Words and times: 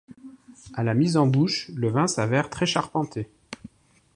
À 0.73 0.81
la 0.83 0.95
mise 0.95 1.15
en 1.15 1.27
bouche, 1.27 1.69
le 1.75 1.87
vin 1.87 2.07
s'avère 2.07 2.49
très 2.49 2.65
charpenté. 2.65 3.29